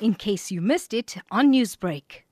in 0.00 0.14
case 0.14 0.50
you 0.50 0.60
missed 0.60 0.92
it 0.92 1.16
on 1.30 1.52
Newsbreak. 1.52 2.22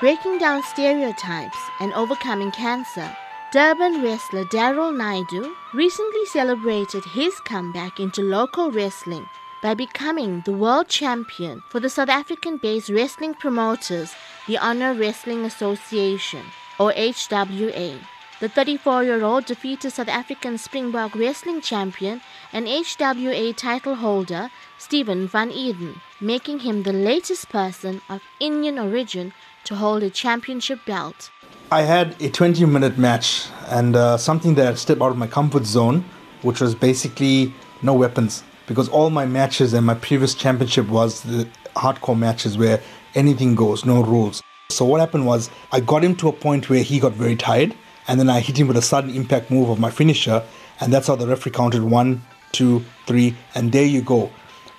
Breaking 0.00 0.38
down 0.38 0.62
stereotypes 0.62 1.58
and 1.78 1.92
overcoming 1.92 2.50
cancer, 2.52 3.14
Durban 3.52 4.02
wrestler 4.02 4.44
Daryl 4.46 4.96
Naidu 4.96 5.54
recently 5.74 6.24
celebrated 6.26 7.04
his 7.04 7.38
comeback 7.40 8.00
into 8.00 8.22
local 8.22 8.70
wrestling 8.70 9.26
by 9.62 9.74
becoming 9.74 10.42
the 10.46 10.52
world 10.52 10.88
champion 10.88 11.62
for 11.68 11.80
the 11.80 11.90
South 11.90 12.08
African 12.08 12.56
based 12.56 12.88
wrestling 12.88 13.34
promoters, 13.34 14.14
the 14.46 14.56
Honor 14.56 14.94
Wrestling 14.94 15.44
Association, 15.44 16.44
or 16.78 16.92
HWA. 16.92 18.00
The 18.40 18.48
34 18.48 19.04
year 19.04 19.22
old 19.22 19.44
defeated 19.44 19.90
South 19.90 20.08
African 20.08 20.56
Springbok 20.56 21.14
wrestling 21.14 21.60
champion 21.60 22.22
and 22.54 22.66
HWA 22.66 23.54
title 23.54 23.96
holder 23.96 24.50
Stephen 24.78 25.28
Van 25.28 25.50
Eden, 25.50 26.00
making 26.22 26.60
him 26.60 26.82
the 26.82 26.92
latest 26.94 27.50
person 27.50 28.00
of 28.08 28.22
Indian 28.40 28.78
origin 28.78 29.34
to 29.64 29.74
hold 29.74 30.02
a 30.02 30.08
championship 30.08 30.82
belt. 30.86 31.30
I 31.70 31.82
had 31.82 32.16
a 32.22 32.30
20 32.30 32.64
minute 32.64 32.96
match 32.96 33.44
and 33.68 33.94
uh, 33.94 34.16
something 34.16 34.54
that 34.54 34.78
stepped 34.78 35.02
out 35.02 35.10
of 35.10 35.18
my 35.18 35.26
comfort 35.26 35.66
zone, 35.66 36.02
which 36.40 36.62
was 36.62 36.74
basically 36.74 37.52
no 37.82 37.92
weapons. 37.92 38.42
Because 38.66 38.88
all 38.88 39.10
my 39.10 39.26
matches 39.26 39.74
and 39.74 39.84
my 39.84 39.96
previous 39.96 40.34
championship 40.34 40.88
was 40.88 41.20
the 41.24 41.46
hardcore 41.76 42.18
matches 42.18 42.56
where 42.56 42.80
anything 43.14 43.54
goes, 43.54 43.84
no 43.84 44.02
rules. 44.02 44.42
So 44.70 44.86
what 44.86 45.00
happened 45.00 45.26
was 45.26 45.50
I 45.72 45.80
got 45.80 46.02
him 46.02 46.16
to 46.16 46.28
a 46.28 46.32
point 46.32 46.70
where 46.70 46.82
he 46.82 46.98
got 47.00 47.12
very 47.12 47.36
tired 47.36 47.74
and 48.10 48.18
then 48.18 48.28
I 48.28 48.40
hit 48.40 48.58
him 48.58 48.66
with 48.66 48.76
a 48.76 48.82
sudden 48.82 49.14
impact 49.14 49.52
move 49.52 49.70
of 49.70 49.78
my 49.78 49.88
finisher, 49.88 50.42
and 50.80 50.92
that's 50.92 51.06
how 51.06 51.14
the 51.14 51.28
referee 51.28 51.52
counted 51.52 51.84
one, 51.84 52.22
two, 52.50 52.84
three, 53.06 53.36
and 53.54 53.70
there 53.70 53.84
you 53.84 54.02
go. 54.02 54.32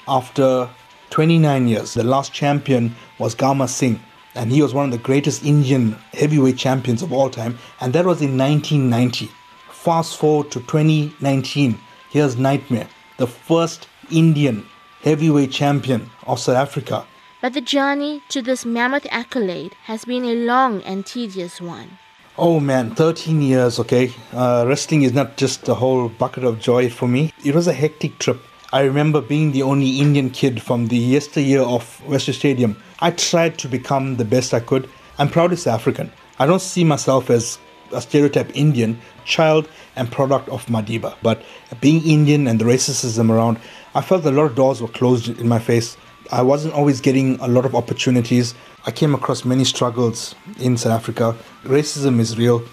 After 0.05 0.69
29 1.11 1.69
years, 1.69 1.93
the 1.93 2.03
last 2.03 2.33
champion 2.33 2.93
was 3.19 3.33
Gama 3.33 3.69
Singh, 3.69 4.01
and 4.35 4.51
he 4.51 4.61
was 4.61 4.73
one 4.73 4.83
of 4.83 4.91
the 4.91 4.97
greatest 4.97 5.45
Indian 5.45 5.95
heavyweight 6.11 6.57
champions 6.57 7.01
of 7.01 7.13
all 7.13 7.29
time, 7.29 7.57
and 7.79 7.93
that 7.93 8.05
was 8.05 8.21
in 8.21 8.37
1990. 8.37 9.29
Fast 9.69 10.17
forward 10.17 10.51
to 10.51 10.59
2019, 10.59 11.79
here's 12.09 12.35
Nightmare, 12.35 12.89
the 13.15 13.27
first 13.27 13.87
Indian 14.11 14.65
heavyweight 15.03 15.53
champion 15.53 16.09
of 16.27 16.37
South 16.37 16.57
Africa. 16.57 17.05
But 17.41 17.53
the 17.53 17.61
journey 17.61 18.23
to 18.27 18.41
this 18.41 18.65
mammoth 18.65 19.07
accolade 19.09 19.73
has 19.85 20.03
been 20.03 20.25
a 20.25 20.35
long 20.35 20.81
and 20.83 21.05
tedious 21.05 21.61
one. 21.61 21.97
Oh 22.37 22.61
man, 22.61 22.95
13 22.95 23.41
years, 23.41 23.77
okay. 23.77 24.13
Uh, 24.31 24.63
wrestling 24.65 25.01
is 25.01 25.11
not 25.11 25.35
just 25.35 25.67
a 25.67 25.73
whole 25.73 26.07
bucket 26.07 26.45
of 26.45 26.61
joy 26.61 26.89
for 26.89 27.05
me. 27.05 27.33
It 27.43 27.53
was 27.53 27.67
a 27.67 27.73
hectic 27.73 28.19
trip. 28.19 28.39
I 28.71 28.83
remember 28.83 29.19
being 29.19 29.51
the 29.51 29.63
only 29.63 29.99
Indian 29.99 30.29
kid 30.29 30.61
from 30.61 30.87
the 30.87 30.95
yesteryear 30.95 31.59
of 31.61 31.83
Western 32.07 32.33
Stadium. 32.33 32.77
I 32.99 33.11
tried 33.11 33.57
to 33.59 33.67
become 33.67 34.15
the 34.15 34.23
best 34.23 34.53
I 34.53 34.61
could. 34.61 34.89
I'm 35.19 35.27
proudly 35.27 35.57
South 35.57 35.81
African. 35.81 36.09
I 36.39 36.45
don't 36.45 36.61
see 36.61 36.85
myself 36.85 37.29
as 37.29 37.59
a 37.91 37.99
stereotype 37.99 38.55
Indian, 38.55 39.01
child 39.25 39.67
and 39.97 40.09
product 40.09 40.47
of 40.47 40.65
Madiba. 40.67 41.15
But 41.21 41.43
being 41.81 42.01
Indian 42.07 42.47
and 42.47 42.61
the 42.61 42.65
racism 42.65 43.29
around, 43.29 43.59
I 43.93 43.99
felt 43.99 44.23
a 44.23 44.31
lot 44.31 44.45
of 44.45 44.55
doors 44.55 44.81
were 44.81 44.87
closed 44.87 45.27
in 45.27 45.49
my 45.49 45.59
face. 45.59 45.97
I 46.31 46.41
wasn't 46.41 46.73
always 46.73 47.01
getting 47.01 47.39
a 47.39 47.47
lot 47.47 47.65
of 47.65 47.75
opportunities. 47.75 48.53
I 48.85 48.91
came 48.91 49.13
across 49.13 49.43
many 49.45 49.63
struggles 49.63 50.35
in 50.59 50.77
South 50.77 50.93
Africa. 50.93 51.35
Racism 51.63 52.19
is 52.19 52.37
real, 52.37 52.63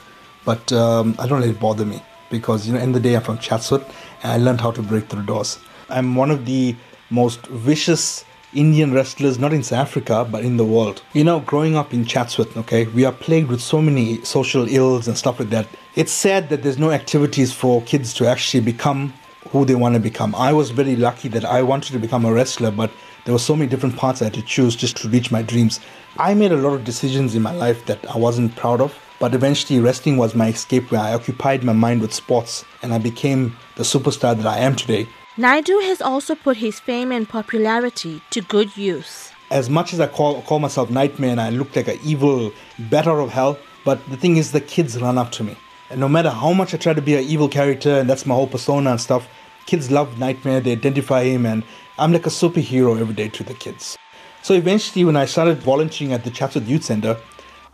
but 0.44 0.72
um, 0.72 1.14
I 1.18 1.26
don't 1.26 1.40
let 1.40 1.50
it 1.50 1.60
bother 1.60 1.84
me 1.84 2.02
because, 2.30 2.66
you 2.66 2.74
know, 2.74 2.80
in 2.80 2.92
the 2.92 3.00
day 3.00 3.14
I'm 3.14 3.22
from 3.22 3.38
Chatsworth 3.38 3.86
and 4.22 4.32
I 4.32 4.36
learned 4.36 4.60
how 4.60 4.70
to 4.72 4.82
break 4.82 5.08
through 5.08 5.22
doors. 5.22 5.58
I'm 5.88 6.14
one 6.14 6.30
of 6.30 6.46
the 6.46 6.76
most 7.10 7.46
vicious 7.46 8.24
Indian 8.54 8.94
wrestlers, 8.94 9.38
not 9.38 9.52
in 9.52 9.62
South 9.62 9.80
Africa, 9.80 10.26
but 10.30 10.44
in 10.44 10.56
the 10.56 10.64
world. 10.64 11.02
You 11.12 11.24
know, 11.24 11.40
growing 11.40 11.76
up 11.76 11.92
in 11.92 12.04
Chatsworth, 12.04 12.56
okay, 12.56 12.86
we 12.86 13.04
are 13.04 13.12
plagued 13.12 13.48
with 13.48 13.60
so 13.60 13.82
many 13.82 14.24
social 14.24 14.66
ills 14.68 15.06
and 15.06 15.18
stuff 15.18 15.38
like 15.38 15.50
that. 15.50 15.66
It's 15.96 16.12
sad 16.12 16.48
that 16.48 16.62
there's 16.62 16.78
no 16.78 16.90
activities 16.90 17.52
for 17.52 17.82
kids 17.82 18.14
to 18.14 18.26
actually 18.26 18.60
become 18.60 19.12
who 19.50 19.64
they 19.64 19.74
want 19.74 19.94
to 19.94 20.00
become. 20.00 20.34
I 20.34 20.52
was 20.52 20.70
very 20.70 20.96
lucky 20.96 21.28
that 21.28 21.44
I 21.44 21.62
wanted 21.62 21.92
to 21.92 21.98
become 21.98 22.24
a 22.24 22.32
wrestler, 22.32 22.70
but 22.70 22.90
there 23.28 23.34
were 23.34 23.38
so 23.38 23.54
many 23.54 23.68
different 23.68 23.94
paths 23.94 24.22
I 24.22 24.24
had 24.24 24.34
to 24.34 24.42
choose 24.42 24.74
just 24.74 24.96
to 25.02 25.08
reach 25.10 25.30
my 25.30 25.42
dreams. 25.42 25.80
I 26.16 26.32
made 26.32 26.50
a 26.50 26.56
lot 26.56 26.72
of 26.72 26.84
decisions 26.84 27.34
in 27.34 27.42
my 27.42 27.52
life 27.52 27.84
that 27.84 28.02
I 28.10 28.16
wasn't 28.16 28.56
proud 28.56 28.80
of, 28.80 28.98
but 29.18 29.34
eventually 29.34 29.80
wrestling 29.80 30.16
was 30.16 30.34
my 30.34 30.48
escape 30.48 30.90
where 30.90 31.02
I 31.02 31.12
occupied 31.12 31.62
my 31.62 31.74
mind 31.74 32.00
with 32.00 32.14
sports 32.14 32.64
and 32.80 32.94
I 32.94 32.96
became 32.96 33.54
the 33.76 33.82
superstar 33.82 34.34
that 34.34 34.46
I 34.46 34.60
am 34.60 34.74
today. 34.76 35.06
Naidu 35.36 35.78
has 35.80 36.00
also 36.00 36.36
put 36.36 36.56
his 36.56 36.80
fame 36.80 37.12
and 37.12 37.28
popularity 37.28 38.22
to 38.30 38.40
good 38.40 38.74
use. 38.78 39.30
As 39.50 39.68
much 39.68 39.92
as 39.92 40.00
I 40.00 40.06
call, 40.06 40.40
call 40.40 40.58
myself 40.58 40.88
Nightmare 40.88 41.32
and 41.32 41.40
I 41.42 41.50
look 41.50 41.76
like 41.76 41.88
an 41.88 41.98
evil 42.02 42.50
batter 42.78 43.20
of 43.20 43.28
hell, 43.28 43.58
but 43.84 43.98
the 44.08 44.16
thing 44.16 44.38
is, 44.38 44.52
the 44.52 44.62
kids 44.62 44.98
run 44.98 45.18
up 45.18 45.32
to 45.32 45.44
me. 45.44 45.54
And 45.90 46.00
no 46.00 46.08
matter 46.08 46.30
how 46.30 46.54
much 46.54 46.72
I 46.72 46.78
try 46.78 46.94
to 46.94 47.02
be 47.02 47.14
an 47.14 47.24
evil 47.24 47.50
character, 47.50 47.98
and 47.98 48.08
that's 48.08 48.24
my 48.24 48.34
whole 48.34 48.46
persona 48.46 48.92
and 48.92 48.98
stuff, 48.98 49.28
kids 49.66 49.90
love 49.90 50.18
Nightmare, 50.18 50.60
they 50.60 50.72
identify 50.72 51.24
him, 51.24 51.44
and 51.44 51.62
I'm 51.98 52.12
like 52.12 52.26
a 52.26 52.30
superhero 52.30 53.00
every 53.00 53.14
day 53.14 53.28
to 53.28 53.42
the 53.42 53.54
kids. 53.54 53.98
So 54.42 54.54
eventually, 54.54 55.04
when 55.04 55.16
I 55.16 55.24
started 55.24 55.58
volunteering 55.58 56.12
at 56.12 56.22
the 56.22 56.30
Chatsworth 56.30 56.68
Youth 56.68 56.84
Center, 56.84 57.16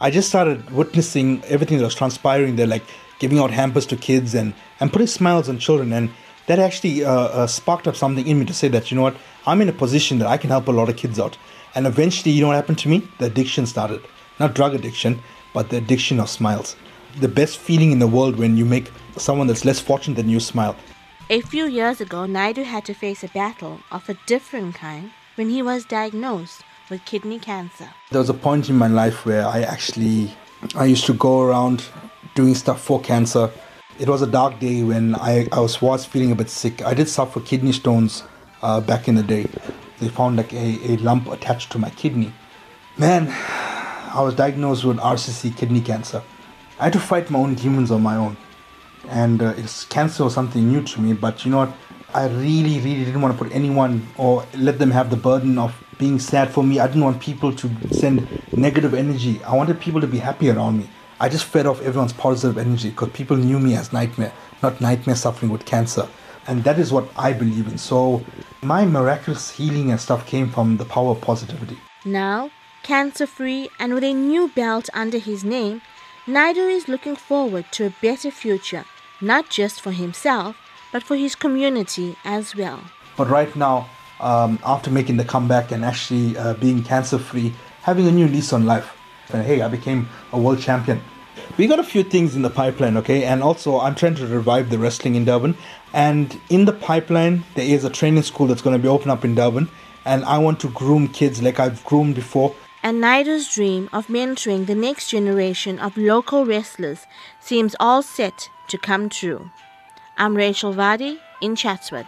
I 0.01 0.11
just 0.11 0.31
started 0.31 0.71
witnessing 0.71 1.45
everything 1.45 1.77
that 1.77 1.85
was 1.85 1.95
transpiring 1.95 2.57
there, 2.57 2.67
like 2.67 2.85
giving 3.19 3.39
out 3.39 3.51
hampers 3.51 3.85
to 3.87 3.97
kids 3.97 4.35
and, 4.35 4.55
and 4.81 4.91
putting 4.91 5.07
smiles 5.07 5.51
on 5.51 5.59
children. 5.59 5.93
And 5.93 6.11
that 6.47 6.59
actually 6.59 7.05
uh, 7.05 7.13
uh, 7.13 7.47
sparked 7.47 7.87
up 7.87 7.97
something 7.97 8.27
in 8.27 8.39
me 8.39 8.47
to 8.47 8.55
say 8.55 8.69
that, 8.69 8.91
you 8.91 8.97
know 8.97 9.03
what, 9.03 9.17
I'm 9.47 9.61
in 9.61 9.69
a 9.69 9.73
position 9.73 10.19
that 10.21 10.29
I 10.29 10.39
can 10.39 10.49
help 10.49 10.69
a 10.69 10.73
lot 10.73 10.89
of 10.89 10.97
kids 10.97 11.21
out. 11.21 11.37
And 11.75 11.87
eventually, 11.87 12.33
you 12.33 12.41
know 12.41 12.49
what 12.49 12.57
happened 12.57 12.79
to 12.79 12.89
me? 12.89 13.07
The 13.19 13.27
addiction 13.27 13.67
started. 13.67 14.01
Not 14.41 14.55
drug 14.55 14.75
addiction, 14.75 15.23
but 15.53 15.69
the 15.69 15.77
addiction 15.77 16.19
of 16.19 16.31
smiles. 16.31 16.77
The 17.21 17.29
best 17.29 17.59
feeling 17.59 17.93
in 17.93 17.99
the 17.99 18.09
world 18.09 18.37
when 18.37 18.57
you 18.57 18.65
make 18.65 18.91
someone 19.19 19.49
that's 19.49 19.67
less 19.67 19.81
fortunate 19.81 20.17
than 20.17 20.31
you 20.31 20.41
smile. 20.41 20.77
A 21.31 21.41
few 21.41 21.65
years 21.65 22.03
ago, 22.03 22.27
Naidu 22.27 22.65
had 22.65 22.85
to 22.85 22.93
face 22.93 23.25
a 23.25 23.29
battle 23.29 23.81
of 23.91 24.07
a 24.11 24.19
different 24.27 24.75
kind 24.75 25.11
when 25.37 25.49
he 25.49 25.63
was 25.63 25.87
diagnosed 25.87 26.63
with 26.91 27.03
kidney 27.07 27.39
cancer. 27.39 27.89
There 28.11 28.19
was 28.19 28.29
a 28.29 28.35
point 28.35 28.69
in 28.69 28.77
my 28.77 28.89
life 28.89 29.25
where 29.25 29.47
I 29.47 29.63
actually 29.63 30.35
I 30.75 30.85
used 30.85 31.07
to 31.07 31.15
go 31.15 31.41
around 31.41 31.83
doing 32.35 32.55
stuff 32.55 32.83
for 32.83 33.01
cancer. 33.01 33.51
It 33.99 34.07
was 34.07 34.21
a 34.21 34.27
dark 34.27 34.61
day 34.61 34.83
when 34.83 35.15
I, 35.15 35.49
I 35.51 35.61
was, 35.61 35.81
was 35.81 36.05
feeling 36.05 36.31
a 36.31 36.35
bit 36.35 36.51
sick. 36.51 36.85
I 36.85 36.93
did 36.93 37.09
suffer 37.09 37.41
kidney 37.41 37.73
stones 37.73 38.23
uh, 38.61 38.83
back 38.83 39.09
in 39.09 39.15
the 39.15 39.23
day. 39.23 39.47
They 40.01 40.09
found 40.09 40.37
like 40.37 40.53
a, 40.53 40.93
a 40.93 40.97
lump 40.99 41.29
attached 41.29 41.73
to 41.73 41.79
my 41.79 41.89
kidney. 41.89 42.35
Man, 42.99 43.29
I 44.13 44.21
was 44.21 44.35
diagnosed 44.35 44.85
with 44.85 44.99
RCC 44.99 45.57
kidney 45.57 45.81
cancer. 45.81 46.23
I 46.79 46.85
had 46.85 46.93
to 46.93 47.01
fight 47.01 47.31
my 47.31 47.39
own 47.39 47.55
demons 47.55 47.91
on 47.91 48.03
my 48.03 48.17
own 48.17 48.37
and 49.09 49.43
uh, 49.43 49.55
it's 49.57 49.85
cancer 49.85 50.23
or 50.23 50.31
something 50.31 50.69
new 50.69 50.83
to 50.83 51.01
me. 51.01 51.13
But 51.13 51.45
you 51.45 51.51
know 51.51 51.59
what? 51.59 51.73
I 52.15 52.29
really, 52.29 52.79
really 52.79 53.05
didn't 53.05 53.23
want 53.23 53.37
to 53.37 53.45
put 53.45 53.53
anyone 53.53 54.07
or 54.17 54.47
let 54.57 54.79
them 54.79 54.93
have 54.93 55.11
the 55.11 55.17
burden 55.17 55.59
of 55.59 55.75
being 55.99 56.19
sad 56.19 56.51
for 56.51 56.63
me. 56.63 56.79
I 56.79 56.87
didn't 56.87 57.03
want 57.03 57.21
people 57.21 57.53
to 57.53 57.71
send 57.93 58.29
negative 58.57 58.95
energy. 58.95 59.43
I 59.43 59.57
wanted 59.57 59.81
people 59.81 60.01
to 60.01 60.07
be 60.07 60.19
happy 60.19 60.49
around 60.49 60.79
me. 60.79 60.89
I 61.19 61.29
just 61.29 61.45
fed 61.45 61.67
off 61.67 61.81
everyone's 61.83 62.13
positive 62.13 62.57
energy 62.59 62.91
because 62.91 63.11
people 63.11 63.37
knew 63.37 63.59
me 63.59 63.77
as 63.77 63.93
Nightmare, 63.93 64.33
not 64.63 64.81
Nightmare 64.81 65.17
suffering 65.17 65.51
with 65.51 65.65
cancer. 65.65 66.09
And 66.47 66.63
that 66.65 66.79
is 66.79 66.93
what 66.93 67.09
I 67.17 67.33
believe 67.33 67.67
in. 67.67 67.79
So 67.79 68.25
my 68.63 68.85
miraculous 68.85 69.51
healing 69.51 69.91
and 69.91 70.01
stuff 70.01 70.27
came 70.27 70.51
from 70.51 70.77
the 70.77 70.85
power 70.85 71.11
of 71.11 71.21
positivity. 71.21 71.79
Now, 72.05 72.51
cancer 72.83 73.27
free 73.27 73.71
and 73.79 73.95
with 73.95 74.05
a 74.05 74.13
new 74.13 74.49
belt 74.49 74.89
under 74.95 75.19
his 75.19 75.45
name, 75.45 75.83
Naidu 76.27 76.61
is 76.61 76.89
looking 76.89 77.17
forward 77.17 77.67
to 77.73 77.87
a 77.87 77.95
better 78.03 78.31
future 78.31 78.85
not 79.21 79.49
just 79.51 79.81
for 79.81 79.93
himself, 79.93 80.57
but 80.93 81.03
for 81.03 81.17
his 81.17 81.35
community 81.35 82.17
as 82.25 82.55
well. 82.55 82.81
But 83.17 83.29
right 83.29 83.55
now, 83.57 83.89
um, 84.21 84.59
after 84.65 84.91
making 84.91 85.17
the 85.17 85.25
comeback 85.25 85.71
and 85.71 85.85
actually 85.85 86.37
uh, 86.37 86.55
being 86.55 86.83
cancer 86.83 87.19
free, 87.19 87.53
having 87.83 88.07
a 88.07 88.13
new 88.13 88.29
lease 88.29 88.53
on 88.53 88.65
life, 88.65 88.97
and 89.33 89.45
hey, 89.45 89.63
I 89.63 89.69
became 89.69 90.09
a 90.33 90.39
world 90.39 90.61
champion. 90.61 91.01
We 91.57 91.67
got 91.67 91.79
a 91.79 91.85
few 91.85 92.03
things 92.03 92.35
in 92.35 92.43
the 92.43 92.51
pipeline, 92.51 92.97
okay? 92.99 93.25
And 93.25 93.43
also, 93.43 93.79
I'm 93.79 93.95
trying 93.95 94.15
to 94.17 94.27
revive 94.27 94.71
the 94.71 94.79
wrestling 94.79 95.15
in 95.15 95.25
Durban. 95.25 95.57
And 95.93 96.41
in 96.49 96.65
the 96.65 96.73
pipeline, 96.73 97.45
there 97.55 97.67
is 97.67 97.85
a 97.85 97.91
training 97.91 98.23
school 98.23 98.47
that's 98.47 98.63
going 98.63 98.77
to 98.77 98.83
be 98.83 98.89
open 98.89 99.11
up 99.11 99.25
in 99.25 99.35
Durban. 99.35 99.69
And 100.05 100.25
I 100.25 100.39
want 100.39 100.61
to 100.61 100.69
groom 100.71 101.09
kids 101.09 101.43
like 101.43 101.61
I've 101.61 101.85
groomed 101.85 102.15
before 102.15 102.55
and 102.85 103.01
Naidu's 103.01 103.49
dream 103.49 103.89
of 103.95 104.09
mentoring 104.09 104.67
the 104.67 104.75
next 104.75 105.09
generation 105.09 105.81
of 105.81 105.97
local 105.97 106.45
wrestlers 106.45 107.07
seems 107.41 107.75
all 107.81 108.03
set 108.03 108.51
to 108.69 108.77
come 108.77 109.09
true. 109.09 109.51
I'm 110.19 110.37
Rachel 110.37 110.75
Vadi 110.75 111.19
in 111.41 111.57
Chatsworth. 111.57 112.07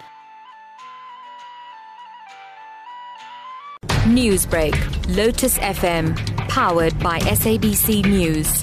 Newsbreak, 4.05 4.76
Lotus 5.17 5.58
FM, 5.58 6.14
powered 6.49 6.96
by 7.00 7.19
SABC 7.20 8.05
News. 8.05 8.62